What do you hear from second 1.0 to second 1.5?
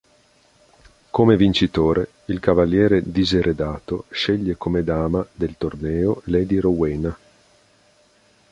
Come